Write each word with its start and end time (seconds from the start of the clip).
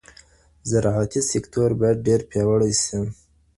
زراعتي 0.69 1.21
سکتور 1.31 1.69
باید 1.79 1.97
ډیر 2.07 2.21
پیاوړی 2.29 2.73
سي. 2.83 2.99